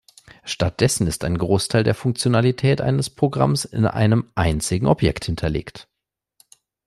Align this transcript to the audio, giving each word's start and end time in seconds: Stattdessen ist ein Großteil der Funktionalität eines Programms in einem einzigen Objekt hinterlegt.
Stattdessen 0.43 1.05
ist 1.05 1.23
ein 1.23 1.37
Großteil 1.37 1.83
der 1.83 1.93
Funktionalität 1.93 2.81
eines 2.81 3.11
Programms 3.11 3.65
in 3.65 3.85
einem 3.85 4.31
einzigen 4.33 4.87
Objekt 4.87 5.25
hinterlegt. 5.25 5.87